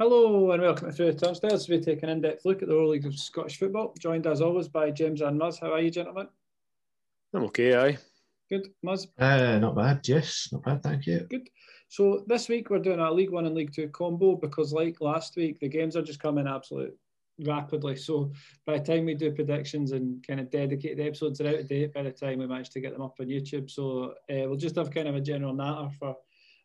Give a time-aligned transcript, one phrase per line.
[0.00, 1.68] Hello and welcome to Through the Turnstiles.
[1.68, 4.68] We take an in-depth look at the World League of Scottish Football, joined as always
[4.68, 5.58] by James and Muzz.
[5.58, 6.28] How are you, gentlemen?
[7.34, 7.98] I'm okay, aye.
[8.48, 9.08] Good, Muzz?
[9.18, 11.26] Uh, not bad, yes, not bad, thank you.
[11.28, 11.48] Good.
[11.88, 15.34] So this week we're doing a League One and League Two combo because, like last
[15.34, 16.96] week, the games are just coming absolute
[17.44, 17.96] rapidly.
[17.96, 18.30] So
[18.66, 21.92] by the time we do predictions and kind of dedicated episodes, they're out of date
[21.92, 23.68] by the time we manage to get them up on YouTube.
[23.68, 26.16] So uh, we'll just have kind of a general natter for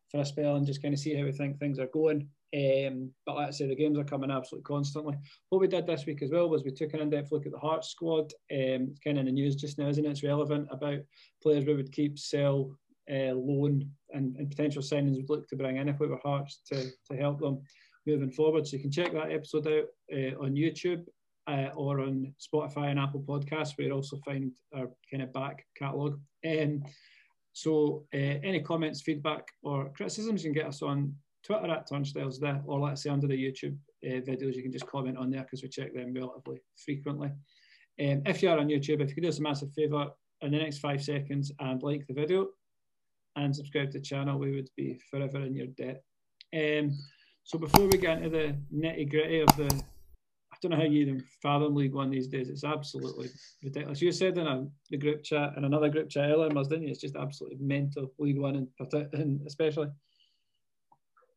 [0.09, 2.29] for a spell and just kind of see how we think things are going.
[2.53, 5.15] Um, but like I say, the games are coming absolutely constantly.
[5.49, 7.57] What we did this week as well was we took an in-depth look at the
[7.57, 8.31] Hearts squad.
[8.51, 10.09] Um, it's kind of in the news just now, isn't it?
[10.09, 10.99] It's relevant about
[11.41, 12.77] players we would keep, sell,
[13.11, 16.61] uh, loan, and, and potential signings we'd look to bring in if we were Hearts
[16.71, 17.61] to, to help them
[18.05, 18.67] moving forward.
[18.67, 21.05] So you can check that episode out uh, on YouTube
[21.47, 25.65] uh, or on Spotify and Apple Podcasts, where you also find our kind of back
[25.75, 26.19] catalogue.
[26.45, 26.83] Um,
[27.53, 32.39] so uh, any comments, feedback, or criticisms, you can get us on Twitter at Turnstiles
[32.39, 35.41] there, or let's say under the YouTube uh, videos, you can just comment on there
[35.41, 37.29] because we check them relatively frequently.
[37.99, 40.07] Um, if you are on YouTube, if you could do us a massive favour
[40.41, 42.47] in the next five seconds and like the video
[43.35, 46.03] and subscribe to the channel, we would be forever in your debt.
[46.55, 46.97] Um,
[47.43, 49.83] so before we get into the nitty gritty of the
[50.53, 52.47] I don't know how you even fathom League One these days.
[52.47, 53.29] It's absolutely
[53.63, 54.01] ridiculous.
[54.01, 56.89] You said in a, the group chat and another group chat earlier, didn't you?
[56.89, 59.87] It's just absolutely mental League One, and, and especially.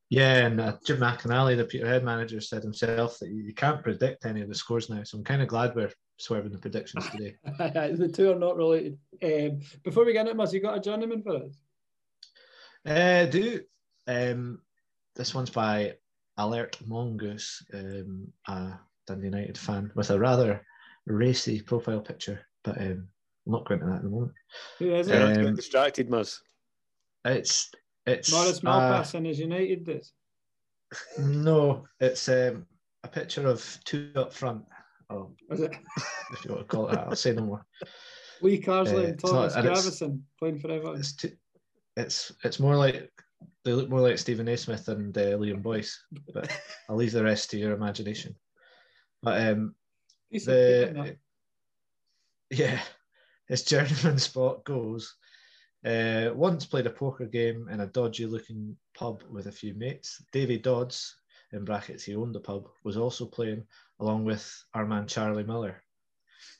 [0.08, 4.40] Yeah, and uh, Jim McInally, the Peterhead manager, said himself that you can't predict any
[4.40, 5.02] of the scores now.
[5.02, 7.34] So I'm kind of glad we're swerving the predictions today.
[7.44, 8.98] the two are not related.
[9.22, 11.60] Um, before we get into it, Muzz, you got a journeyman for us?
[12.86, 13.60] Uh, do.
[14.06, 14.60] Um,
[15.16, 15.94] this one's by
[16.36, 18.72] Alert Mongoose, um, uh,
[19.08, 20.64] Dundee United fan with a rather
[21.06, 23.08] racy profile picture, but um,
[23.46, 24.32] I'm not going to that at the moment.
[24.78, 25.38] Who is it?
[25.38, 26.38] Um, distracted, Muzz.
[27.24, 27.72] It's
[28.06, 30.12] it's Maurice Malpass uh, and his United this.
[31.18, 32.66] No, it's um,
[33.02, 34.64] a picture of two up front.
[35.10, 35.74] Oh, is it?
[36.32, 37.66] If you want to call it that, I'll say no more.
[38.42, 41.00] Lee Carsley uh, and Thomas Gravesen playing for Everton.
[41.00, 41.32] It's, too,
[41.96, 43.10] it's it's more like
[43.64, 44.56] they look more like Stephen A.
[44.56, 46.02] Smith and uh, Liam Boyce,
[46.32, 46.50] but
[46.88, 48.34] I'll leave the rest to your imagination.
[49.22, 49.74] But um,
[50.30, 51.16] the,
[52.50, 52.80] yeah,
[53.48, 55.16] his journeyman spot goes.
[55.86, 60.20] Uh, once played a poker game in a dodgy looking pub with a few mates.
[60.32, 61.14] Davy Dodds,
[61.52, 63.62] in brackets, he owned the pub, was also playing
[64.00, 65.80] along with our man Charlie Miller.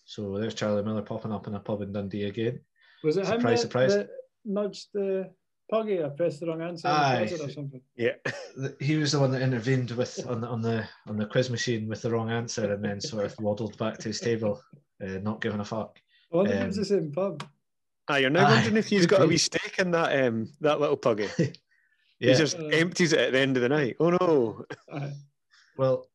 [0.05, 2.61] So there's Charlie Miller popping up in a pub in Dundee again.
[3.03, 3.95] Was it surprise, him that, surprise.
[3.95, 4.09] that
[4.45, 5.31] nudged the
[5.69, 7.29] puggy, I pressed the wrong answer Aye.
[7.41, 7.81] or something.
[7.97, 8.13] Yeah,
[8.81, 11.89] he was the one that intervened with on the on the on the quiz machine
[11.89, 14.63] with the wrong answer, and then sort of waddled back to his table,
[15.03, 15.99] uh, not giving a fuck.
[16.33, 17.45] I wonder um, if it was the same pub.
[18.09, 20.97] Ah, you're now wondering if he's got a wee stake in that um that little
[20.97, 21.29] puggy.
[21.39, 21.49] yeah.
[22.19, 23.97] He just uh, empties it at the end of the night.
[23.99, 24.65] Oh no.
[25.77, 26.07] well,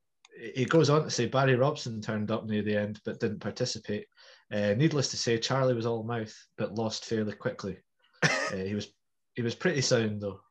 [0.56, 4.07] he goes on to say Barry Robson turned up near the end but didn't participate.
[4.51, 7.78] Uh, needless to say, Charlie was all mouth but lost fairly quickly.
[8.53, 8.90] Uh, he was
[9.34, 10.41] he was pretty sound though.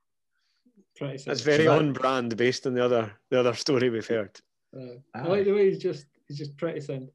[0.97, 1.31] Pretty sound.
[1.31, 4.41] That's very on brand based on the other the other story we've heard.
[4.75, 7.11] Uh, I like the way he's just he's just pretty sound.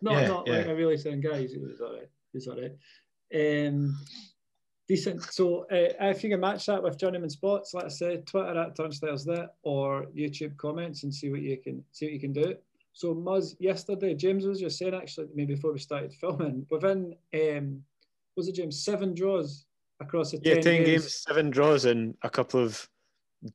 [0.00, 0.58] Not yeah, not yeah.
[0.58, 1.40] like a really sound guy.
[1.40, 2.08] He's, he's all right.
[2.32, 2.72] He's all right.
[3.34, 3.96] Um,
[4.88, 5.22] decent.
[5.22, 8.76] So uh, if you can match that with journeyman spots, like I said, Twitter at
[8.76, 12.54] Turnstiles there or YouTube comments and see what you can see what you can do.
[12.92, 17.82] So Muzz, yesterday, James was just saying actually maybe before we started filming, within um,
[18.36, 19.66] was it James seven draws
[20.00, 20.88] across the yeah, 10, 10 games.
[20.88, 21.14] games.
[21.14, 22.88] seven draws, and a couple of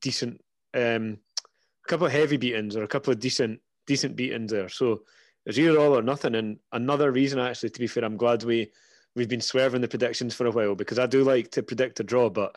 [0.00, 0.40] decent,
[0.74, 1.18] um,
[1.84, 4.68] a couple of heavy beatings or a couple of decent, decent beatings there.
[4.68, 5.02] So
[5.48, 6.34] it's either all or nothing.
[6.34, 8.70] And another reason, actually, to be fair, I'm glad we
[9.16, 12.04] we've been swerving the predictions for a while because I do like to predict a
[12.04, 12.54] draw, but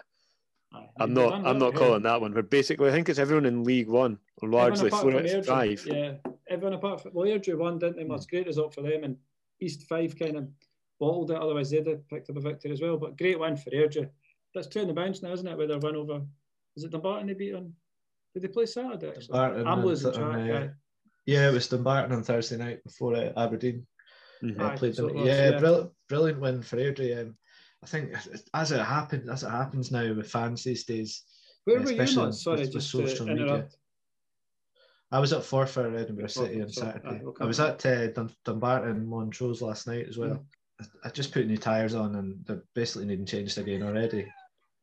[1.00, 1.46] I'm not.
[1.46, 2.34] I'm not calling that one.
[2.34, 5.84] But basically, I think it's everyone in League One largely Florence Five.
[5.86, 6.16] Yeah,
[6.50, 8.04] everyone apart from well, Airdrie won, didn't they?
[8.04, 8.30] That's mm.
[8.30, 9.16] great result for them, and
[9.62, 10.50] East Fife kind of
[11.00, 11.38] bottled it.
[11.38, 12.98] Otherwise, they'd have picked up a victory as well.
[12.98, 14.10] But great win for Airdrie.
[14.54, 15.58] That's two in the bench now, isn't it?
[15.58, 16.22] With their win over,
[16.76, 17.74] is it Dumbarton they beat on?
[18.34, 19.10] Did they play Saturday?
[19.10, 19.40] Actually?
[19.40, 20.72] I'm losing track.
[21.28, 23.86] Uh, yeah, it was Dumbarton on Thursday night before uh, Aberdeen.
[24.44, 24.62] Mm-hmm.
[24.62, 25.18] Uh, played so them.
[25.18, 25.60] Was, yeah, yeah.
[25.60, 27.22] Brilliant, brilliant win for Airdrie.
[27.22, 27.36] Um,
[27.84, 28.14] I think
[28.54, 31.24] as it happens, as it happens now with fans these days,
[31.66, 32.16] where were you?
[32.16, 32.36] Not?
[32.36, 33.68] Sorry, with, just with social media.
[35.12, 37.22] I was at Forfar Edinburgh City on Saturday.
[37.40, 40.46] I was at uh, Dun- Dumbarton Montrose last night as well.
[41.04, 44.32] I just put new tyres on and they're basically needing changed again already.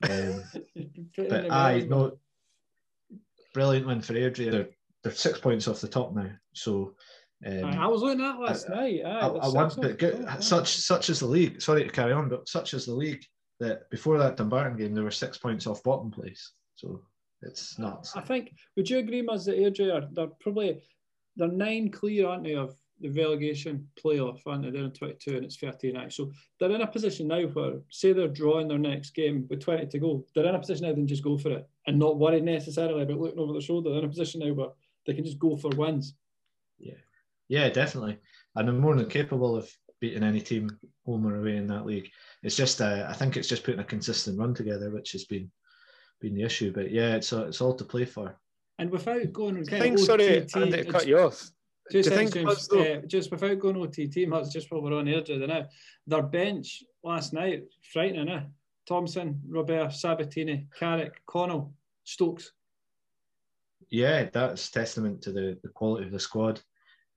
[0.07, 0.43] Um,
[1.17, 2.19] but I no
[3.53, 4.51] brilliant win for Airdrie.
[4.51, 4.69] They're,
[5.03, 6.29] they're six points off the top now.
[6.53, 6.95] So
[7.45, 9.01] um, I was looking at last I, night.
[9.05, 11.61] I, I want, but good, such such as the league.
[11.61, 13.23] Sorry to carry on, but such as the league
[13.59, 16.53] that before that Dumbarton game, they were six points off bottom place.
[16.75, 17.01] So
[17.41, 18.15] it's nuts.
[18.15, 18.53] I think.
[18.75, 20.81] Would you agree, Muzz, that Airdrie are they're probably
[21.37, 24.71] they're nine clear, aren't they, of the relegation playoff, aren't they?
[24.71, 26.11] They're in 22 and it's 39.
[26.11, 29.87] So they're in a position now where, say, they're drawing their next game with 20
[29.87, 30.25] to go.
[30.35, 33.03] They're in a position now they can just go for it and not worry necessarily
[33.03, 33.89] about looking over their shoulder.
[33.89, 34.67] They're in a position now where
[35.05, 36.15] they can just go for wins.
[36.77, 36.93] Yeah,
[37.47, 38.17] yeah, definitely.
[38.55, 39.69] And they're more than capable of
[39.99, 42.09] beating any team home or away in that league.
[42.43, 45.51] It's just, uh, I think it's just putting a consistent run together, which has been
[46.21, 46.71] been the issue.
[46.73, 48.37] But yeah, it's it's all to play for.
[48.77, 51.51] And without going, I think, sorry, Andy, cut you off.
[51.91, 52.71] Two seconds, James.
[52.71, 55.67] Uh, just without going OTT much, just while we're on air now,
[56.05, 58.43] their bench last night, frightening, eh?
[58.87, 61.73] Thompson, Robert, Sabatini, Carrick, Connell,
[62.03, 62.51] Stokes.
[63.91, 66.61] Yeah, that's testament to the, the quality of the squad.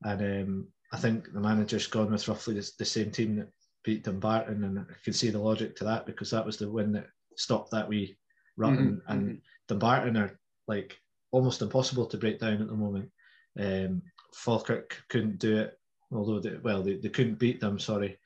[0.02, 3.48] And um, I think the manager's gone with roughly the, the same team that
[3.84, 4.64] beat Dumbarton.
[4.64, 7.70] And I can see the logic to that because that was the win that stopped
[7.72, 8.16] that wee
[8.56, 8.76] run.
[8.76, 9.12] Mm-hmm.
[9.12, 9.34] And mm-hmm.
[9.68, 10.96] Dumbarton are like
[11.30, 13.10] almost impossible to break down at the moment.
[13.58, 14.02] Um,
[14.34, 15.78] Falkirk couldn't do it,
[16.10, 17.78] although they, well they, they couldn't beat them.
[17.78, 18.18] Sorry,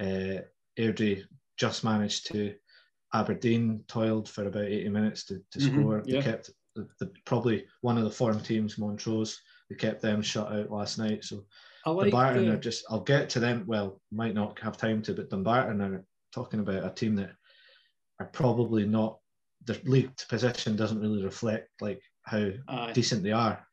[0.00, 0.42] uh,
[0.78, 1.24] Airdrie
[1.56, 2.54] just managed to.
[3.14, 6.02] Aberdeen toiled for about 80 minutes to, to mm-hmm, score.
[6.06, 6.20] Yeah.
[6.20, 9.40] They kept the, the, probably one of the form teams, Montrose.
[9.68, 11.24] They kept them shut out last night.
[11.24, 11.44] So
[11.86, 12.54] like Dumbarton the...
[12.54, 12.84] are just.
[12.90, 13.64] I'll get to them.
[13.66, 17.32] Well, might not have time to, but Dumbarton are talking about a team that
[18.20, 19.18] are probably not.
[19.64, 22.92] Their league position doesn't really reflect like how Aye.
[22.92, 23.64] decent they are.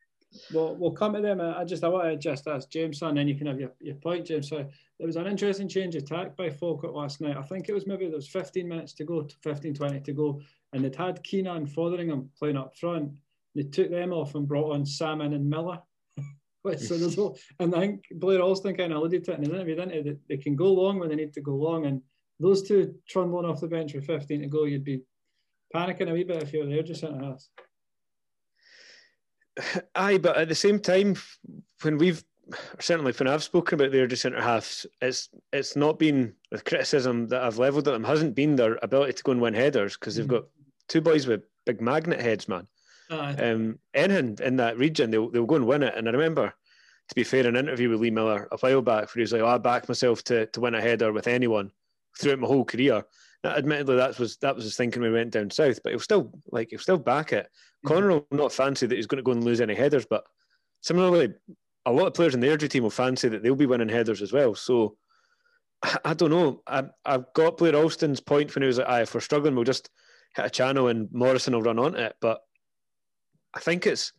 [0.52, 1.40] Well, we'll come to them.
[1.40, 3.96] I just I want to just ask James, and then you can have your, your
[3.96, 4.48] point, James.
[4.48, 4.58] So
[4.98, 7.36] there was an interesting change of tack by Falkirk last night.
[7.36, 10.40] I think it was maybe there was 15 minutes to go, 15, 20 to go,
[10.72, 13.12] and they'd had Keenan Fotheringham playing up front.
[13.54, 15.80] They took them off and brought on Sammon and Miller.
[16.76, 19.52] so there's all, and I think Blair Alston kind of alluded to it in his
[19.52, 20.02] interview, didn't he?
[20.02, 22.02] That they can go long when they need to go long, and
[22.38, 25.02] those two trundling off the bench with 15 to go, you'd be
[25.74, 27.42] panicking a wee bit if you're there just centre half.
[29.94, 31.16] Aye, but at the same time,
[31.82, 32.24] when we've
[32.78, 37.42] certainly when I've spoken about their centre halves, it's it's not been the criticism that
[37.42, 40.24] I've levelled at them hasn't been their ability to go and win headers because they've
[40.24, 40.36] mm-hmm.
[40.36, 40.44] got
[40.90, 42.66] two boys with big magnet heads, man.
[43.10, 43.34] Aye.
[43.34, 45.94] Um, anything in that region, they'll they'll go and win it.
[45.96, 46.52] And I remember,
[47.08, 49.40] to be fair, an interview with Lee Miller a while back where he was like,
[49.40, 51.70] oh, "I back myself to to win a header with anyone
[52.18, 53.04] throughout my whole career."
[53.42, 56.00] Now, admittedly, that was that was his thinking when we went down south, but he'll
[56.00, 57.46] still like he'll still back it.
[57.46, 57.88] Mm-hmm.
[57.88, 60.24] Connor will not fancy that he's going to go and lose any headers, but
[60.82, 61.32] similarly,
[61.86, 64.22] a lot of players in the Airdrie team will fancy that they'll be winning headers
[64.22, 64.54] as well.
[64.54, 64.96] So
[65.82, 66.62] I, I don't know.
[66.66, 69.90] I, I've got Blair Alston's point when he was like, "If we're struggling, we'll just
[70.34, 72.40] hit a channel and Morrison will run onto it." But
[73.54, 74.12] I think it's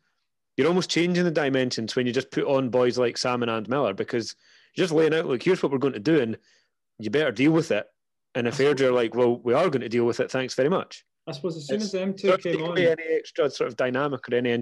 [0.58, 3.94] you're almost changing the dimensions when you just put on boys like Sammon and Miller
[3.94, 4.36] because
[4.76, 6.38] you're just laying out like, "Here's what we're going to do," and
[7.00, 7.88] you better deal with it.
[8.36, 10.70] And if Airdrie are like, "Well, we are going to deal with it," thanks very
[10.70, 11.06] much.
[11.28, 14.28] I suppose as soon it's, as them two came on, any extra sort of dynamic
[14.28, 14.58] or any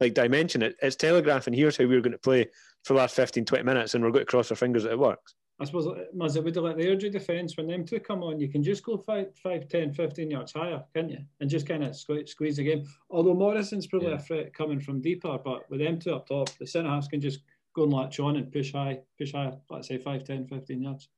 [0.00, 1.54] like dimension, it, it's telegraphing.
[1.54, 2.44] Here's how we're going to play
[2.84, 4.98] for the last 15, 20 minutes, and we're going to cross our fingers that it
[4.98, 5.34] works.
[5.60, 5.88] I suppose
[6.22, 8.62] as it would have let the Airdrie defence when them two come on, you can
[8.62, 11.18] just go 5, 5 10, 15 yards higher, can't you?
[11.40, 12.86] And just kind of squeeze, squeeze the game.
[13.10, 14.16] Although Morrison's probably yeah.
[14.16, 17.20] a threat coming from deeper, but with them two up top, the centre halves can
[17.20, 17.40] just
[17.74, 21.08] go and latch on and push high, push high, let's say 5, 10, 15 yards.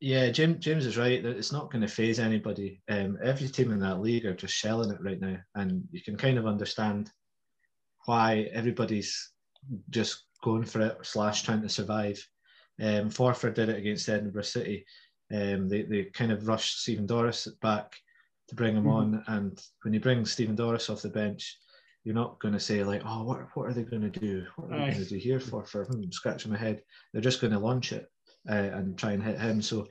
[0.00, 1.22] Yeah, James, James is right.
[1.22, 2.80] It's not going to phase anybody.
[2.88, 6.16] Um, every team in that league are just shelling it right now, and you can
[6.16, 7.10] kind of understand
[8.06, 9.32] why everybody's
[9.90, 12.26] just going for it slash trying to survive.
[12.80, 14.84] Um, Forfar did it against Edinburgh City.
[15.32, 17.94] Um, they they kind of rushed Stephen Doris back
[18.48, 18.90] to bring him mm-hmm.
[18.90, 21.56] on, and when you bring Stephen Doris off the bench,
[22.04, 24.44] you're not going to say like, oh, what what are they going to do?
[24.56, 26.82] What are they going to do here for for hmm, scratching my head?
[27.12, 28.06] They're just going to launch it
[28.48, 29.60] uh, and try and hit him.
[29.62, 29.88] So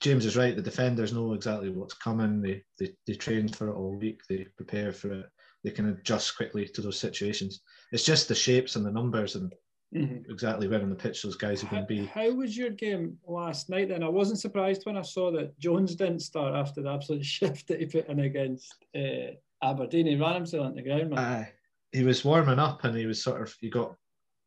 [0.00, 0.56] James is right.
[0.56, 2.40] The defenders know exactly what's coming.
[2.40, 4.22] They, they they train for it all week.
[4.28, 5.26] They prepare for it.
[5.62, 7.60] They can adjust quickly to those situations.
[7.92, 9.52] It's just the shapes and the numbers and
[9.94, 10.30] mm-hmm.
[10.30, 12.06] exactly where on the pitch those guys are going to be.
[12.06, 13.88] How was your game last night?
[13.88, 17.68] Then I wasn't surprised when I saw that Jones didn't start after the absolute shift
[17.68, 19.32] that he put in against uh,
[19.62, 20.06] Aberdeen.
[20.06, 21.18] He ran himself on the ground.
[21.18, 21.44] Uh,
[21.92, 23.94] he was warming up and he was sort of he got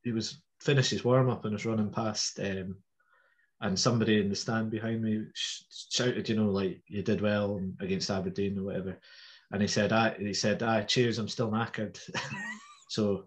[0.04, 2.76] he was finished his warm up and was running past um,
[3.62, 8.10] and somebody in the stand behind me shouted, you know, like you did well against
[8.10, 9.00] Aberdeen or whatever.
[9.52, 12.00] And he said, "I," he said, "I cheers, I'm still knackered."
[12.90, 13.26] so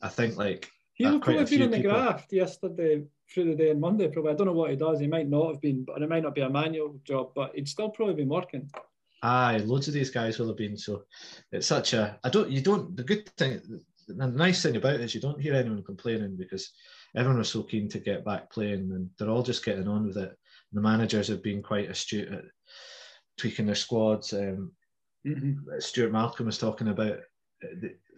[0.00, 1.92] I think like he'll probably been in the people...
[1.92, 4.08] graft yesterday through the day and Monday.
[4.08, 5.00] Probably I don't know what he does.
[5.00, 7.68] He might not have been, but it might not be a manual job, but he'd
[7.68, 8.68] still probably been working.
[9.22, 10.76] Aye, loads of these guys will have been.
[10.76, 11.04] So
[11.50, 12.18] it's such a.
[12.22, 12.50] I don't.
[12.50, 12.96] You don't.
[12.96, 13.60] The good thing,
[14.06, 16.70] the nice thing about it is you don't hear anyone complaining because
[17.16, 20.16] everyone was so keen to get back playing, and they're all just getting on with
[20.16, 20.36] it.
[20.72, 22.44] The managers have been quite astute at
[23.38, 24.32] tweaking their squads.
[24.32, 24.72] Um,
[25.26, 25.78] mm-hmm.
[25.78, 27.18] Stuart Malcolm was talking about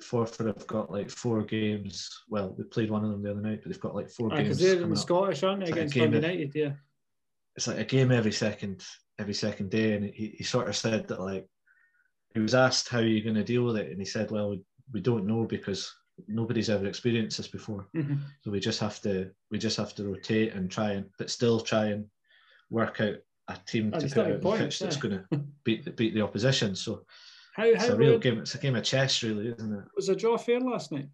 [0.03, 2.09] Forfar have got like four games.
[2.29, 4.43] Well, they played one of them the other night, but they've got like four games.
[4.43, 6.53] Because they're in the Scottish, aren't they, against Dundee United?
[6.55, 6.73] Yeah.
[7.57, 8.85] It's like a game every second,
[9.19, 11.47] every second day, and he, he sort of said that like
[12.35, 14.51] he was asked how are you going to deal with it, and he said, well,
[14.51, 15.93] we, we don't know because
[16.29, 18.17] nobody's ever experienced this before, mm-hmm.
[18.43, 21.61] so we just have to we just have to rotate and try and but still
[21.61, 22.07] try and
[22.71, 23.17] work out
[23.49, 24.87] a team to put out the pitch yeah.
[24.87, 26.75] that's going to beat beat the opposition.
[26.77, 27.05] So
[27.55, 28.39] how, it's how a real game.
[28.39, 29.85] It's a game of chess, really, isn't it?
[29.97, 31.09] Was a draw fair last night?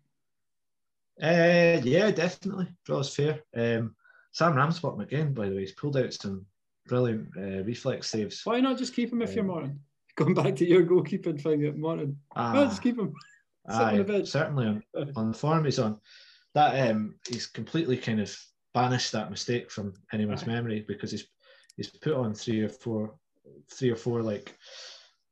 [1.21, 2.69] Uh, yeah, definitely.
[2.85, 3.41] Draws fair.
[3.57, 3.95] Um,
[4.33, 6.45] Sam Ramsbottom again, by the way, he's pulled out some
[6.87, 8.43] brilliant uh, reflex saves.
[8.45, 9.81] Why not just keep him if um, you're Morton?
[10.17, 12.19] Going back to your goalkeeping thing at Morton.
[12.35, 13.15] Ah, no, just keep him.
[13.69, 14.83] Aye, certainly on,
[15.17, 15.99] on the form he's on.
[16.55, 18.35] That um, he's completely kind of
[18.73, 20.47] banished that mistake from anyone's aye.
[20.47, 21.27] memory because he's
[21.77, 23.15] he's put on three or four,
[23.73, 24.55] three or four like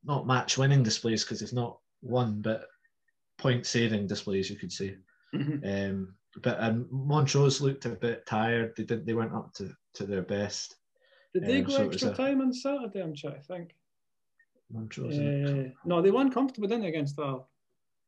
[0.05, 2.67] not match winning displays because it's not won, but
[3.39, 4.97] point saving displays, you could say.
[5.35, 5.91] Mm-hmm.
[5.91, 8.75] Um, but and Montrose looked a bit tired.
[8.77, 9.07] They didn't.
[9.07, 10.77] They weren't up to, to their best.
[11.33, 13.01] Did they um, go so extra a, time on Saturday?
[13.01, 13.75] I'm trying to think.
[14.73, 15.19] Montrose.
[15.19, 17.45] Uh, no, they won comfortable, didn't they, against the.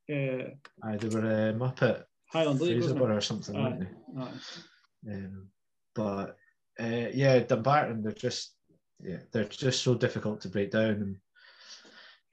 [0.09, 0.51] Uh,
[0.85, 5.13] Aye, they were um, up at Highland League, or something, weren't they?
[5.13, 5.49] Um,
[5.95, 6.37] but
[6.81, 8.55] uh, yeah, Dumbarton, they're just
[9.03, 11.17] yeah, they're just so difficult to break down, and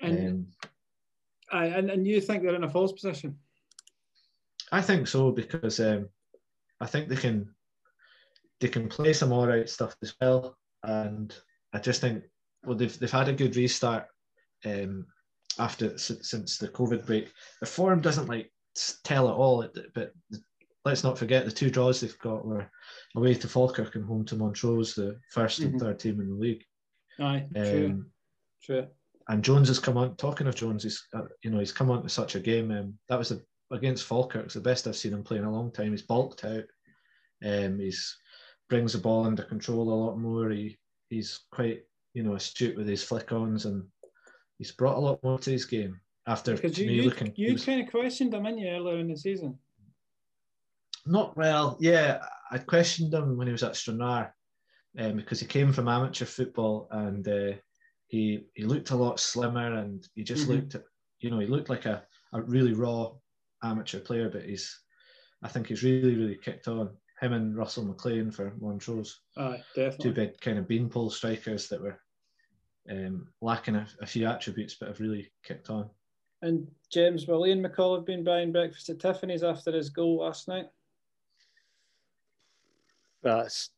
[0.03, 0.47] and, um,
[1.51, 3.37] I, and and you think they're in a false position?
[4.71, 6.09] I think so because um,
[6.81, 7.53] I think they can
[8.59, 11.33] they can play some all right stuff as well, and
[11.73, 12.23] I just think
[12.65, 14.07] well they've they've had a good restart
[14.65, 15.05] um,
[15.59, 17.31] after since the COVID break.
[17.61, 18.51] The form doesn't like
[19.03, 20.11] tell at all, but
[20.85, 22.69] let's not forget the two draws they've got were
[23.15, 25.63] away to Falkirk and home to Montrose, the 1st mm-hmm.
[25.69, 26.65] and third team in the league.
[27.19, 28.05] Aye, um, true.
[28.63, 28.87] true
[29.29, 30.15] and Jones has come on.
[30.15, 32.71] Talking of Jones, he's uh, you know he's come on to such a game.
[32.71, 33.39] Um, that was a,
[33.71, 34.45] against Falkirk.
[34.45, 35.91] It's the best I've seen him play in a long time.
[35.91, 36.63] He's bulked out.
[37.45, 38.17] Um, he's
[38.69, 40.49] brings the ball under control a lot more.
[40.49, 40.77] He
[41.09, 43.83] he's quite you know astute with his flick-ons, and
[44.57, 45.99] he's brought a lot more to his game.
[46.25, 49.09] After because you, you, looking, you was, kind of questioned him in you earlier in
[49.09, 49.57] the season.
[51.05, 52.19] Not well, yeah.
[52.49, 54.33] I questioned him when he was at Stranraer
[54.97, 57.25] um, because he came from amateur football and.
[57.27, 57.53] Uh,
[58.13, 60.59] he he looked a lot slimmer and he just mm-hmm.
[60.59, 60.75] looked
[61.19, 62.03] you know he looked like a,
[62.33, 63.09] a really raw
[63.63, 64.81] amateur player but he's
[65.41, 66.91] I think he's really really kicked on.
[67.19, 69.21] Him and Russell McLean for Montrose.
[69.37, 70.03] Aye, definitely.
[70.03, 71.99] two big kind of beanpole strikers that were
[72.89, 75.89] um, lacking a, a, few attributes but have really kicked on.
[76.41, 80.47] And James will Ian McCall have been buying breakfast at Tiffany's after his goal last
[80.47, 80.65] night.
[83.21, 83.69] That's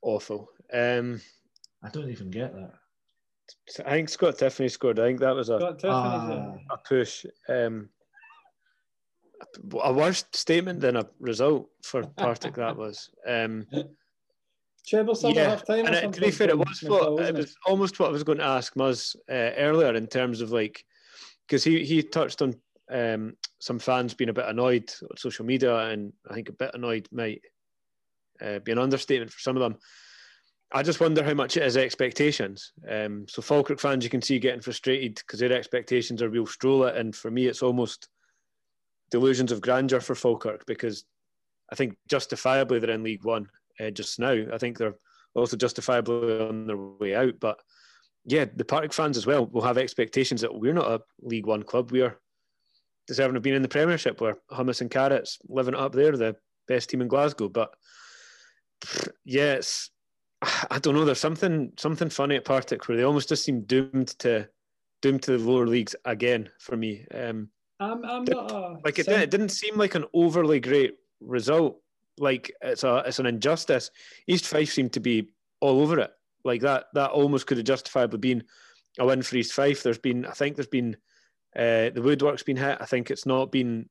[0.00, 0.48] awful.
[0.72, 1.20] Um,
[1.84, 2.72] I don't even get that
[3.86, 4.98] I think Scott Tiffoney scored.
[4.98, 7.24] I think that was a, a, a push.
[7.48, 7.88] Um,
[9.82, 13.10] a worse statement than a result for Partick that was.
[13.26, 13.66] Um,
[15.36, 15.86] yeah, half time.
[15.86, 18.38] And it, to be fair, it was what it was almost what I was going
[18.38, 20.84] to ask Muzz uh, earlier in terms of like
[21.46, 22.54] because he he touched on
[22.90, 26.72] um, some fans being a bit annoyed on social media, and I think a bit
[26.74, 27.42] annoyed might
[28.40, 29.78] uh, be an understatement for some of them.
[30.74, 32.72] I just wonder how much it is expectations.
[32.88, 36.84] Um, so Falkirk fans, you can see getting frustrated because their expectations are real stroll
[36.84, 38.08] it, and for me, it's almost
[39.10, 41.04] delusions of grandeur for Falkirk because
[41.70, 43.48] I think justifiably they're in League One
[43.80, 44.32] uh, just now.
[44.52, 44.96] I think they're
[45.34, 47.60] also justifiably on their way out, but
[48.24, 51.62] yeah, the Partick fans as well will have expectations that we're not a League One
[51.62, 51.90] club.
[51.90, 52.18] We are
[53.06, 56.36] deserving of being in the Premiership, where Hummus and Carrots living up there, the
[56.68, 57.48] best team in Glasgow.
[57.48, 57.74] But
[59.24, 59.90] yeah, it's
[60.70, 61.04] I don't know.
[61.04, 64.48] There's something something funny at Partick where they almost just seem doomed to
[65.00, 67.06] doomed to the lower leagues again for me.
[67.14, 67.48] Um,
[67.80, 71.80] I'm, I'm not a, like it, it didn't seem like an overly great result.
[72.18, 73.90] Like it's a it's an injustice.
[74.26, 75.28] East Fife seemed to be
[75.60, 76.10] all over it.
[76.44, 78.44] Like that that almost could have justifiably been
[78.98, 79.82] a win for East Fife.
[79.82, 80.96] There's been I think there's been
[81.56, 82.78] uh, the woodwork's been hit.
[82.80, 83.88] I think it's not been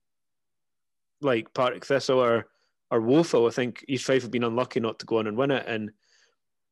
[1.21, 2.47] like Partick Thistle or
[2.89, 3.47] or woeful.
[3.47, 5.91] I think East Fife have been unlucky not to go on and win it and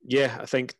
[0.05, 0.75] yeah, I think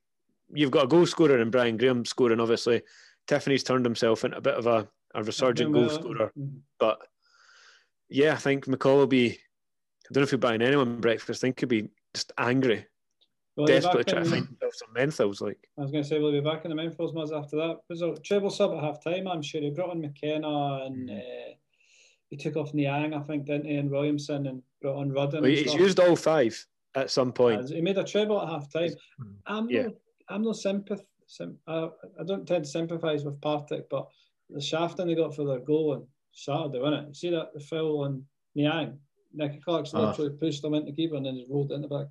[0.54, 2.40] you've got a goal scorer in Brian Graham scoring.
[2.40, 2.82] Obviously,
[3.28, 6.32] Tiffoney's turned himself into a bit of a, a resurgent goal scorer.
[6.80, 7.00] But
[8.10, 9.32] yeah, I think McCall will be.
[9.32, 11.44] I don't know if he'll buy anyone breakfast.
[11.44, 12.88] I think he'll be just angry,
[13.56, 15.42] well, desperately trying to find himself some mentals.
[15.42, 17.78] Like I was going to say, we'll be back in the mentals Muzz after that?
[17.90, 19.28] Was a treble sub at half time?
[19.28, 21.10] I'm sure he brought in McKenna and.
[21.12, 21.54] Uh,
[22.30, 25.42] he took off Niang, I think, didn't he, and Williamson, and brought on Rudden.
[25.42, 26.64] Well, he's used all five
[26.96, 27.69] at some point.
[27.69, 28.91] He made a treble at half time.
[29.46, 29.84] I'm yeah.
[29.84, 29.93] no,
[30.29, 31.01] I'm no sympath.
[31.27, 34.08] Sim, uh, I don't tend to sympathise with Partick, but
[34.50, 37.08] the shafting they got for their goal and Saturday, wasn't it?
[37.10, 38.24] You see that the foul on
[38.55, 38.98] Niang?
[39.34, 40.10] Nicky Clark's ah.
[40.10, 42.08] literally pushed him into keeper and then just rolled it in the back.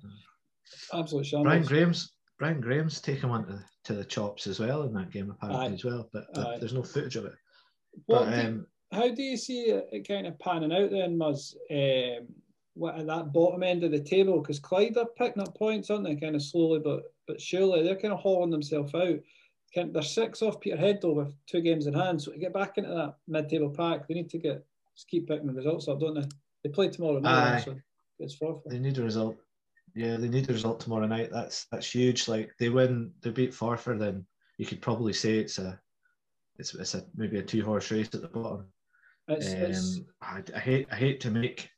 [0.93, 1.47] Absolute shambles.
[1.47, 5.29] Brian Graham's Brian Graham's taken one to, to the chops as well in that game
[5.29, 5.73] apparently Aye.
[5.73, 7.33] as well, but there's no footage of it.
[8.05, 11.55] What but, um, how do you see it, kind of panning out then, Muzz?
[11.69, 12.27] Um,
[12.87, 16.15] at that bottom end of the table because Clyde are picking up points, aren't they?
[16.15, 19.19] Kind of slowly, but but surely they're kind of hauling themselves out.
[19.75, 22.21] they're six off Peterhead though with two games in hand.
[22.21, 25.47] So to get back into that mid-table pack, they need to get just keep picking
[25.47, 26.27] the results up, don't they?
[26.63, 27.75] They play tomorrow night, so
[28.19, 28.61] it's four.
[28.65, 29.37] They need a result.
[29.95, 31.29] Yeah, they need a result tomorrow night.
[31.31, 32.27] That's that's huge.
[32.27, 34.25] Like they win, they beat Forfar, then
[34.57, 35.79] you could probably say it's a,
[36.57, 38.65] it's it's a maybe a two horse race at the bottom.
[39.27, 41.69] It's, um, it's, I, I hate I hate to make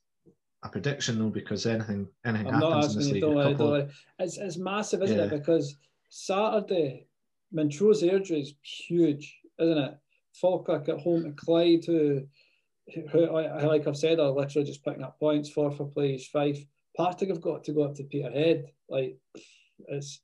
[0.64, 3.22] a prediction though because anything anything I'm happens in this league.
[3.22, 3.88] Don't couple,
[4.20, 5.26] it's, it's massive, isn't yeah.
[5.26, 5.30] it?
[5.30, 5.76] Because
[6.10, 7.08] Saturday,
[7.52, 9.98] Montrose Airdrie is huge, isn't it?
[10.34, 12.22] Falkirk at home to Clyde, who,
[13.12, 15.50] who like I've said, are literally just picking up points.
[15.50, 16.64] Forfar plays Fife.
[16.96, 18.66] Partick have got to go up to Peterhead.
[18.90, 19.18] Like
[19.88, 20.22] it's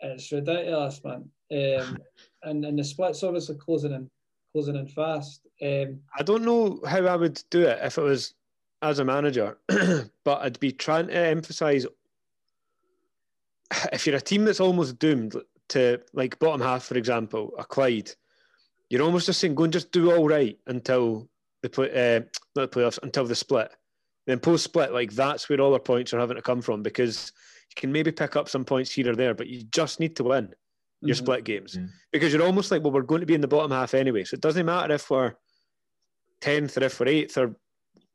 [0.00, 1.28] it's ridiculous, man.
[1.52, 1.98] Um,
[2.42, 4.10] and and the split's obviously closing in
[4.52, 5.46] closing in fast.
[5.62, 8.34] Um, I don't know how I would do it if it was
[8.82, 9.58] as a manager,
[10.24, 11.86] but I'd be trying to emphasise
[13.92, 15.36] if you're a team that's almost doomed
[15.70, 18.10] to like bottom half, for example, a Clyde,
[18.90, 21.28] you're almost just saying go and just do all right until
[21.62, 22.20] the play, uh,
[22.54, 23.70] not the playoffs until the split.
[24.26, 27.32] Then post split, like that's where all our points are having to come from because
[27.70, 30.24] you can maybe pick up some points here or there, but you just need to
[30.24, 30.52] win
[31.00, 31.24] your mm-hmm.
[31.24, 31.86] split games mm-hmm.
[32.12, 34.24] because you're almost like, well, we're going to be in the bottom half anyway.
[34.24, 35.34] So it doesn't matter if we're
[36.42, 37.56] 10th or if we're 8th or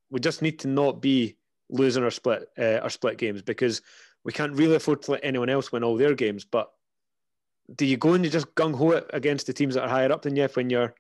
[0.10, 1.38] we just need to not be
[1.70, 3.82] losing our split uh, our split games because
[4.24, 6.46] we can't really afford to let anyone else win all their games.
[6.46, 6.70] But
[7.76, 10.12] do you go and you just gung ho it against the teams that are higher
[10.12, 10.96] up than you when you're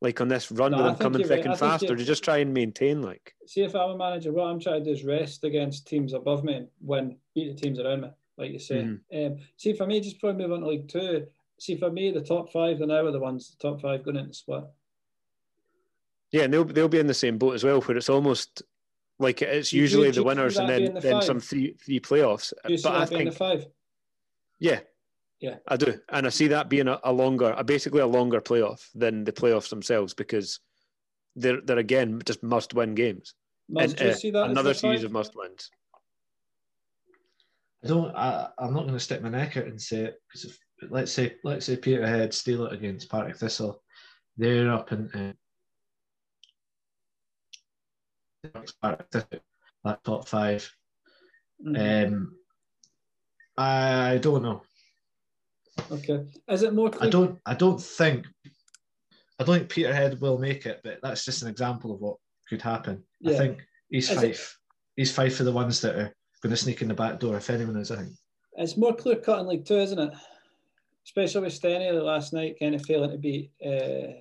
[0.00, 2.22] like on this run no, with them coming thick and fast, or do you just
[2.22, 3.34] try and maintain like?
[3.46, 6.44] See, if I'm a manager, what I'm trying to do is rest against teams above
[6.44, 8.82] me and win, beat the teams around me, like you say.
[8.82, 9.26] Mm-hmm.
[9.26, 11.26] Um, see, for me, just probably move on to League Two.
[11.58, 14.16] See, for me, the top five, the now are the ones, the top five going
[14.16, 14.64] into split.
[16.32, 18.62] Yeah, and they'll they'll be in the same boat as well, where it's almost
[19.18, 22.52] like it's usually the winners and then, the then some three three playoffs.
[22.82, 23.66] but I think five.
[24.58, 24.80] Yeah,
[25.40, 28.40] yeah, I do, and I see that being a, a longer, a basically a longer
[28.40, 30.60] playoff than the playoffs themselves because
[31.36, 33.34] they're they're again just must win games.
[33.68, 35.70] Must and, uh, see that another series of must wins.
[37.84, 38.14] I don't.
[38.14, 40.58] I, I'm not going to stick my neck out and say it because
[40.90, 43.82] let's say let's say Peterhead steal it against Partick Thistle,
[44.36, 45.10] they're up in.
[45.12, 45.32] Uh,
[48.42, 50.74] that top 5
[51.66, 52.14] mm-hmm.
[52.14, 52.34] Um,
[53.56, 54.62] I don't know.
[55.90, 56.90] Okay, is it more?
[57.00, 57.38] I don't.
[57.46, 58.26] I don't think.
[59.38, 62.16] I don't think Peterhead will make it, but that's just an example of what
[62.48, 63.02] could happen.
[63.20, 63.34] Yeah.
[63.34, 64.58] I think he's is Fife.
[64.96, 67.50] It, Fife for the ones that are going to sneak in the back door, if
[67.50, 67.90] anyone is.
[67.90, 68.10] I think
[68.56, 70.12] it's more clear cut in League Two, isn't it?
[71.04, 74.12] Especially with Steny last night, kind of failing to be uh,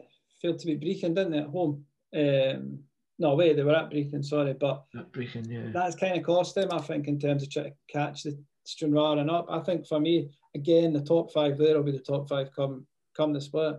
[0.42, 1.86] failed to be Brechin, didn't they, at home?
[2.16, 2.80] Um,
[3.20, 5.72] no, wait, they were at Brechin, sorry, but at Brechin, yeah.
[5.74, 9.18] That's kind of cost them, I think, in terms of trying to catch the Stranraer
[9.18, 9.48] and up.
[9.50, 12.86] I think for me, again, the top five there will be the top five come
[13.16, 13.78] come the split.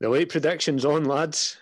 [0.00, 1.58] The late predictions on, lads.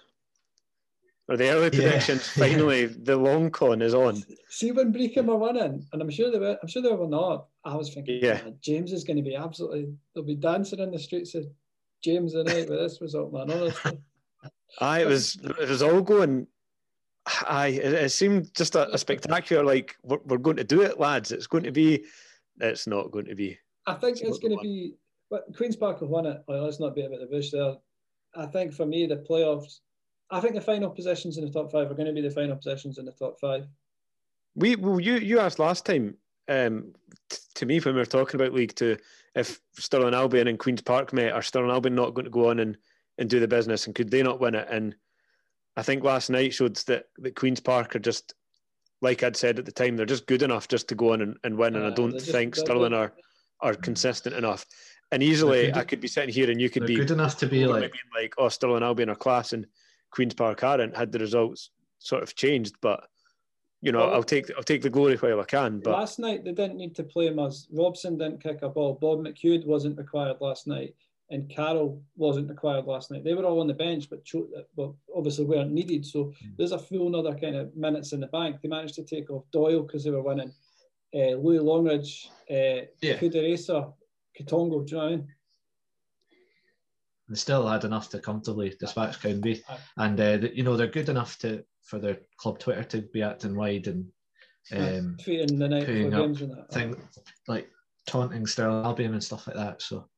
[1.29, 2.31] Or the early predictions.
[2.37, 2.47] Yeah.
[2.47, 4.23] Finally, the long con is on.
[4.49, 6.57] See when Brechin were winning, and I'm sure they were.
[6.63, 7.49] I'm sure they were not.
[7.65, 9.89] I was thinking, yeah, James is going to be absolutely.
[10.15, 11.47] They'll be dancing in the streets of
[12.05, 13.51] James tonight with this result, man.
[13.51, 13.99] Honestly.
[14.81, 15.37] Aye, it was.
[15.43, 16.47] It was all going
[17.47, 19.65] Aye, it, it seemed just a, a spectacular.
[19.65, 21.33] Like we're, we're, going to do it, lads.
[21.33, 22.05] It's going to be.
[22.61, 23.59] It's not going to be.
[23.87, 24.95] I think it's, it's going to be.
[25.31, 26.43] But Queens Park have won it.
[26.47, 27.75] Like, let's not be about the bush there.
[28.37, 29.81] I think for me, the playoffs.
[30.31, 32.57] I think the final positions in the top five are going to be the final
[32.57, 33.67] positions in the top five.
[34.55, 36.17] We well, you you asked last time
[36.49, 36.93] um,
[37.29, 38.97] t- to me when we were talking about League Two
[39.37, 42.59] if Stirling Albion and Queens Park met, are Stirling Albion not going to go on
[42.59, 42.77] and,
[43.19, 44.67] and do the business, and could they not win it?
[44.71, 44.97] And
[45.77, 48.35] I think last night showed that, that Queen's Park are just,
[49.03, 51.37] like I'd said at the time, they're just good enough just to go on and,
[51.45, 51.77] and win.
[51.77, 53.13] And I don't just, think Stirling are,
[53.61, 53.83] are mm.
[53.83, 54.65] consistent enough.
[55.13, 57.67] And easily, I could be sitting here and you could be good enough to be
[57.67, 59.67] like, like, oh, Stirling Albion are class and
[60.11, 60.97] Queen's Park aren't.
[60.97, 63.07] Had the results sort of changed, but
[63.83, 65.79] you know, well, I'll take I'll take the glory while I can.
[65.79, 68.99] But last night they didn't need to play him as Robson didn't kick a ball.
[69.01, 70.95] Bob McHugh wasn't required last night
[71.31, 73.25] and Carroll wasn't required last night.
[73.25, 76.07] They were all on the bench, but cho- well, obviously weren't needed.
[76.07, 76.57] So mm.
[76.57, 78.61] there's a full another kind of minutes in the bank.
[78.63, 80.53] They managed to take off Doyle because they were winning.
[81.15, 83.17] Uh, Louis Longridge, uh, yeah.
[83.19, 83.93] Kouider-Aissa,
[84.39, 85.29] Katongo, do you know what I mean?
[87.29, 89.63] They still had enough to comfortably dispatch Cowdenbeath,
[89.97, 93.57] and uh, you know they're good enough to for their club Twitter to be acting
[93.57, 94.07] wide and
[94.73, 96.73] um, tweeting the night before games and that.
[96.73, 96.97] Thing,
[97.49, 97.69] like
[98.07, 99.83] taunting Stirling Albion and stuff like that.
[99.83, 100.09] So,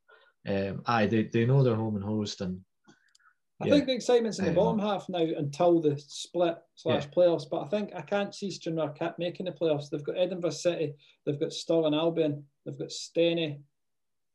[0.49, 2.61] um, aye, they, they know they're home and hosed, and
[3.61, 3.75] I yeah.
[3.75, 7.11] think the excitement's in the um, bottom half now until the split slash yeah.
[7.11, 7.45] playoffs.
[7.51, 9.91] But I think I can't see Stranraer Cap making the playoffs.
[9.91, 10.95] They've got Edinburgh City,
[11.27, 13.61] they've got Stirling Albion, they've got Steny,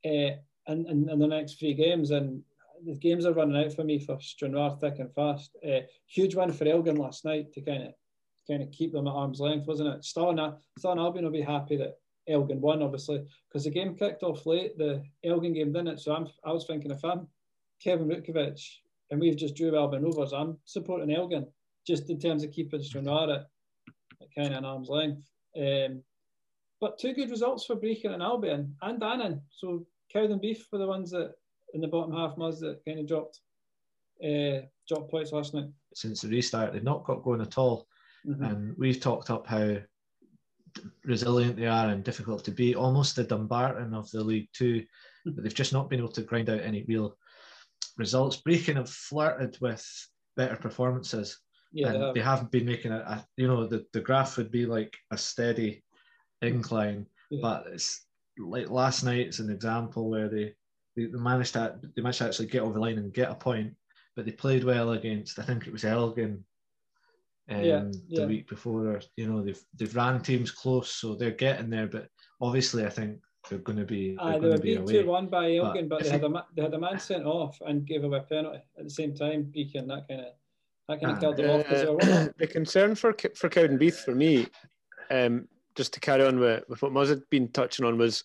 [0.06, 0.36] uh,
[0.68, 2.42] in, in, in the next three games, and
[2.86, 5.56] the games are running out for me for Stranraer thick and fast.
[5.66, 7.94] Uh, huge win for Elgin last night to kind of
[8.50, 10.04] kind of keep them at arm's length, wasn't it?
[10.04, 11.94] Stirling, Stirling Albion will be happy that
[12.28, 14.78] Elgin won, obviously, because the game kicked off late.
[14.78, 16.00] The Elgin game didn't?
[16.00, 17.28] So I'm, I was thinking if I'm
[17.84, 18.62] Kevin Rutkiewicz
[19.12, 21.48] and we've just drew Albion Rovers, I'm supporting Elgin
[21.86, 23.48] just in terms of keeping Stranraer at,
[24.22, 25.22] at kind of an arm's length.
[25.58, 26.02] Um,
[26.80, 29.42] but two good results for Brechin and Albion and Annan.
[29.52, 31.34] So Cowdenbeath were the ones that
[31.74, 33.40] in the bottom half Muzz that kind of dropped
[34.24, 35.70] uh, dropped points last night.
[35.94, 37.88] Since the restart, they've not got going at all.
[38.26, 38.44] Mm-hmm.
[38.44, 39.78] And we've talked up how
[41.06, 44.84] resilient they are and difficult to beat, almost the Dumbarton of the League Two,
[45.26, 47.18] but they've just not been able to grind out any real
[47.98, 48.42] results.
[48.42, 49.86] Brechin have flirted with
[50.36, 51.40] better performances,
[51.72, 52.14] yeah, and they, have.
[52.16, 53.02] they haven't been making it.
[53.02, 55.84] A, you know, the, the graph would be like a steady
[56.42, 57.40] incline, yeah.
[57.42, 58.06] but it's
[58.38, 59.28] like last night.
[59.28, 60.54] It's an example where they,
[60.96, 63.36] they, they managed to they managed to actually get over the line and get a
[63.36, 63.74] point,
[64.16, 65.40] but they played well against.
[65.40, 66.44] I think it was Elgin.
[67.50, 68.22] Um, yeah, yeah.
[68.22, 71.88] the week before, you know, they've they've ran teams close, so they're getting there.
[71.88, 72.08] But
[72.40, 74.16] obviously, I think they're going to be.
[74.20, 76.74] Aye, they were beat two one by Elgin, but, but they had a they had
[76.74, 79.44] a man sent off and gave away a penalty at the same time.
[79.44, 80.28] Beacon that kind of
[80.88, 81.72] that kind of killed them off.
[81.72, 84.48] Uh, the concern for for Cowdenbeath for me,
[85.12, 88.24] um, just to carry on with, with what Muzz had been touching on was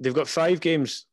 [0.00, 1.06] they've got five games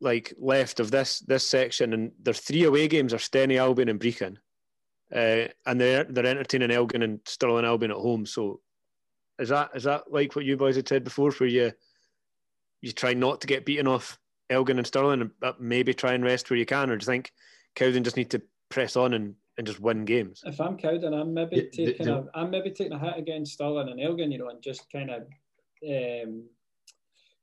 [0.00, 4.00] like left of this this section, and their three away games are Steny, Albion, and
[4.00, 4.38] Brechin,
[5.14, 8.26] uh, and they're they're entertaining Elgin and Stirling Albion at home.
[8.26, 8.60] So,
[9.38, 11.72] is that is that like what you boys had said before, where you
[12.82, 14.18] you try not to get beaten off
[14.50, 17.32] Elgin and Stirling, but maybe try and rest where you can, or do you think
[17.74, 20.42] Cowden just need to press on and, and just win games?
[20.44, 23.52] If I'm Cowden, I'm maybe yeah, taking the, a I'm maybe taking a hit against
[23.52, 25.22] Stirling and Elgin, you know, and just kind of
[25.88, 26.44] um,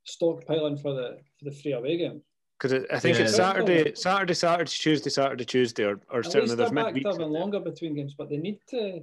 [0.08, 2.22] stockpiling for the for the three away game.
[2.60, 6.72] Because I think yeah, it's Saturday, Saturday, Saturday, Tuesday, Saturday, Tuesday, or, or certainly there's
[6.72, 7.06] midweek.
[7.06, 8.98] having longer between games, but they need to.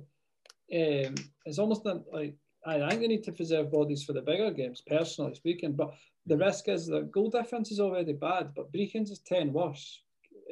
[0.73, 2.37] Um, it's almost like
[2.67, 5.73] I think they need to preserve bodies for the bigger games, personally speaking.
[5.73, 5.95] But
[6.27, 10.03] the risk is that goal difference is already bad, but Brechin's is 10 worse,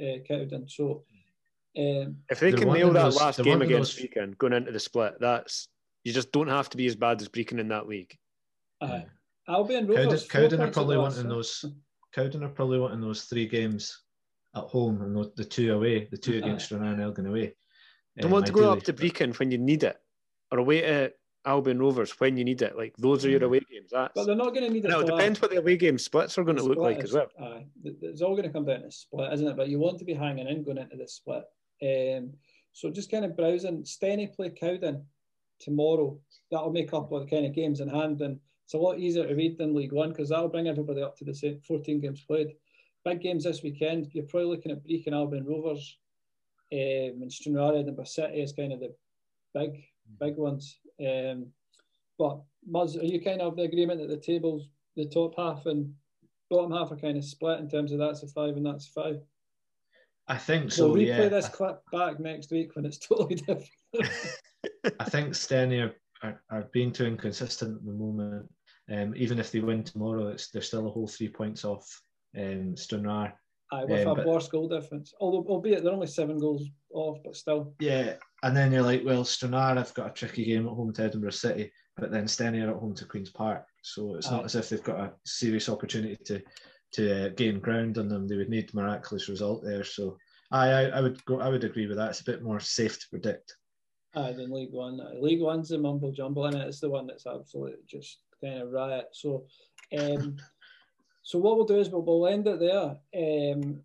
[0.00, 0.68] uh, Cowden.
[0.68, 1.04] So
[1.76, 4.06] um, if they can nail that those, last game against those...
[4.06, 5.68] Brechin going into the split, that's
[6.04, 8.16] you just don't have to be as bad as Brechin in that league.
[8.80, 9.00] Uh,
[9.46, 10.26] Albion Rovers.
[10.26, 11.64] Cowden, Cowden are probably wanting those.
[12.14, 14.02] Cowden are probably wanting those three games
[14.56, 17.54] at home and the two away, the two against Renan and Elgin away.
[18.18, 18.66] Don't um, want to ideally.
[18.66, 19.96] go up to Brechin when you need it,
[20.50, 21.12] or away to
[21.44, 22.76] Albion Rovers when you need it.
[22.76, 23.46] Like those are your mm.
[23.46, 23.90] away games.
[23.92, 24.88] That's but they're not going to need it.
[24.88, 27.14] No, it depends what the away game splits are going to look like is, as
[27.14, 27.28] well.
[27.40, 29.56] Aye, it's all going to come down to split, isn't it?
[29.56, 31.44] But you want to be hanging in going into the split.
[31.82, 32.32] Um,
[32.72, 33.82] so just kind of browsing.
[33.82, 35.04] Steny play Cowden
[35.60, 36.18] tomorrow.
[36.50, 39.26] That'll make up all the kind of games in hand, and it's a lot easier
[39.26, 42.20] to read than League One because that'll bring everybody up to the same 14 games
[42.20, 42.48] played.
[43.02, 44.08] Big games this weekend.
[44.12, 45.96] You're probably looking at Brechin Albion Rovers,
[46.70, 48.94] um, and Stranraer Edinburgh City is kind of the
[49.54, 49.82] big
[50.20, 50.80] big ones.
[51.00, 51.46] Um,
[52.18, 55.94] but Muzz, are you kind of the agreement that the tables, the top half and
[56.50, 58.90] bottom half are kind of split in terms of that's a five and that's a
[58.90, 59.22] five?
[60.26, 60.88] I think so.
[60.88, 61.28] We'll replay yeah.
[61.30, 63.70] this clip back next week when it's totally different.
[65.00, 68.46] I think Steny are, are, are, being too inconsistent at the moment.
[68.90, 71.86] Um, even if they win tomorrow, it's, they're still a whole three points off
[72.38, 73.34] um, Stranraer.
[73.70, 75.12] Aye, with um, a worse goal difference.
[75.20, 77.74] Although, albeit they're only seven goals off, but still.
[77.80, 81.02] Yeah, and then you're like, well, Stranraer have got a tricky game at home to
[81.02, 83.66] Edinburgh City but then Steny are at home to Queen's Park.
[83.82, 86.42] So it's not as if they've got a serious opportunity to
[86.90, 88.26] to uh, gain ground on them.
[88.26, 89.84] They would need miraculous result there.
[89.84, 90.16] So
[90.50, 91.40] I, I, I would go.
[91.40, 92.10] I would agree with that.
[92.10, 93.54] It's a bit more safe to predict.
[94.14, 95.00] Uh, than League One.
[95.20, 99.06] League One's the mumble jumble, and it's the one that's absolutely just kind of riot.
[99.12, 99.44] So,
[99.98, 100.36] um,
[101.22, 102.96] so what we'll do is we'll, we'll end it there.
[103.16, 103.80] Um,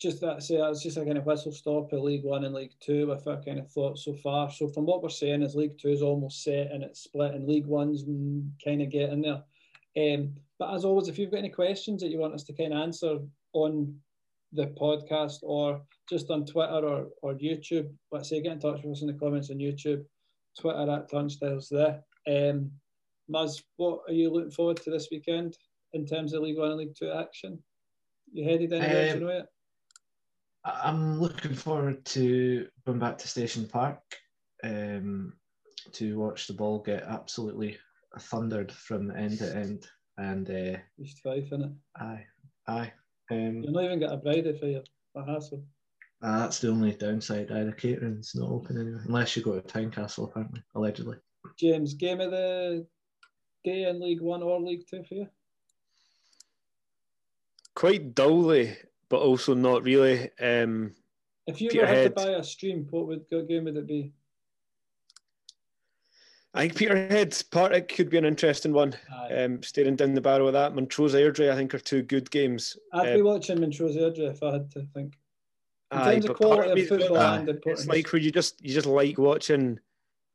[0.00, 2.72] just that say that's just a kind of whistle stop at League One and League
[2.80, 4.50] Two with our kind of thoughts so far.
[4.50, 7.46] So from what we're saying is League Two is almost set and it's split and
[7.46, 8.04] League One's
[8.64, 9.42] kind of getting there.
[9.96, 12.72] Um, but as always, if you've got any questions that you want us to kind
[12.72, 13.18] of answer
[13.52, 13.94] on
[14.52, 18.96] the podcast or just on Twitter or, or YouTube, let's say get in touch with
[18.96, 20.04] us in the comments on YouTube,
[20.58, 22.02] Twitter at Turnstiles there.
[22.26, 22.70] Um,
[23.30, 25.56] Muzz, what are you looking forward to this weekend
[25.92, 27.58] in terms of League One and League Two action?
[28.32, 29.46] You headed anywhere um, to know it?
[30.64, 34.00] I'm looking forward to going back to Station Park
[34.62, 35.32] um,
[35.92, 37.78] to watch the ball get absolutely
[38.18, 39.86] thundered from end to end.
[40.18, 41.74] And uh, East Fife, innit?
[41.96, 42.26] Aye,
[42.68, 42.92] aye.
[43.30, 44.82] Um, You're not even get a bride for you,
[45.16, 45.64] a hassle.
[46.22, 47.50] Uh, that's the only downside.
[47.50, 51.16] Either the catering's not open anyway, unless you go to Tynecastle, apparently, allegedly.
[51.58, 52.86] James, game of the
[53.64, 55.28] day in League One or League Two for you?
[57.74, 58.76] Quite dully,
[59.08, 60.30] but also not really.
[60.40, 60.94] Um,
[61.46, 64.12] if you Peterhead, had to buy a stream, what would what game would it be?
[66.52, 68.94] I think Peterhead Partick could be an interesting one.
[69.32, 70.74] Um, staring down the barrel of that.
[70.74, 72.76] Montrose Airdrie, I think, are two good games.
[72.92, 75.16] I'd um, be watching Montrose Airdrie if I had to think.
[75.92, 78.86] In aye, terms of quality of football and It's like where you just you just
[78.86, 79.78] like watching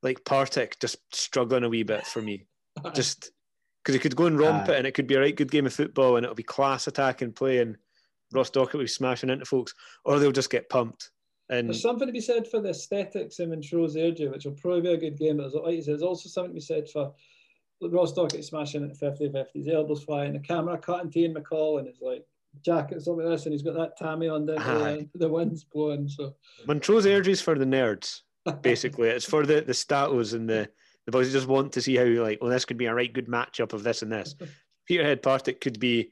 [0.04, 2.46] like Partick just struggling a wee bit for me.
[2.94, 3.32] just
[3.84, 4.72] because it could go and romp ah.
[4.72, 6.88] it and it could be a right good game of football and it'll be class
[6.88, 7.78] attack and play and
[8.34, 11.12] Ross Docherty will be smashing into folks, or they'll just get pumped.
[11.50, 14.82] And there's something to be said for the aesthetics in Montrose Airdrie, which will probably
[14.82, 15.38] be a good game.
[15.38, 17.14] But like you said, there's also something to be said for
[17.82, 21.80] Ross Docherty smashing at 50 50, his elbows flying, the camera cutting to Ian McCall,
[21.80, 22.26] and it's like
[22.64, 26.08] jackets like this, and he's got that tammy on the, the, the wind's blowing.
[26.08, 26.36] So
[26.68, 28.22] Montrose Airdrie's for the nerds,
[28.62, 29.10] basically.
[29.10, 30.70] it's for the the status and the
[31.06, 33.28] the boys just want to see how like, well, this could be a right good
[33.28, 34.36] matchup of this and this.
[34.88, 36.12] Peterhead Partick could be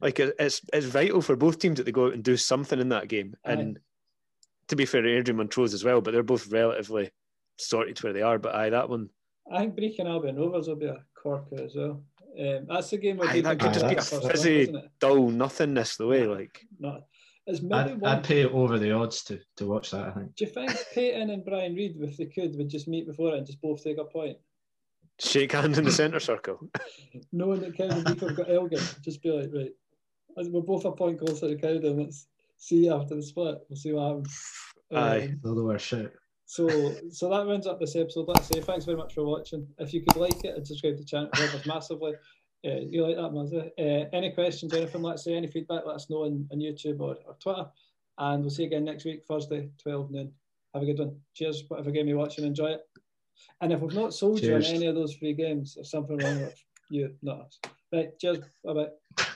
[0.00, 2.88] like it's it's vital for both teams that they go out and do something in
[2.90, 3.36] that game.
[3.44, 3.78] And
[4.68, 7.10] to be fair, Airdrie Montrose as well, but they're both relatively
[7.56, 8.38] sorted where they are.
[8.38, 9.08] But aye, that one.
[9.50, 12.02] I think Brechin Albion Rovers will be a corker as well.
[12.40, 16.06] Um, that's the game where aye, that could just be a fizzy, dull nothingness the
[16.06, 16.60] way like.
[16.78, 17.02] Not.
[17.46, 18.18] It's maybe I'd, one...
[18.18, 20.08] I'd pay over the odds to, to watch that.
[20.08, 20.36] I think.
[20.36, 23.38] Do you think Peyton and Brian Reid, if they could, would just meet before it
[23.38, 24.38] and just both take a point?
[25.18, 26.58] Shake hands in the centre circle.
[27.32, 29.72] Knowing that Kevin Beaker got Elgin, just be like, right,
[30.50, 31.98] we're both a point closer to Cowden.
[31.98, 32.26] Let's
[32.56, 33.58] see after the split.
[33.68, 34.42] We'll see what happens.
[34.94, 36.12] Aye, um, the worst shit.
[36.46, 36.68] So,
[37.10, 38.28] so that rounds up this episode.
[38.28, 39.66] Let's say thanks very much for watching.
[39.78, 42.12] If you could like it and subscribe to the channel, it help us massively.
[42.64, 43.70] Uh, you like that, Mazza?
[43.78, 47.16] Uh, any questions, anything, let's say, any feedback, let us know on, on YouTube or,
[47.26, 47.66] or Twitter.
[48.18, 50.32] And we'll see you again next week, Thursday, 12 noon.
[50.74, 51.16] Have a good one.
[51.34, 52.82] Cheers, whatever game you're watching, enjoy it.
[53.60, 54.68] And if we've not sold cheers.
[54.68, 57.58] you on any of those free games, there's something wrong with you, not us.
[57.92, 58.38] Right, cheers.
[58.64, 59.26] Bye bye.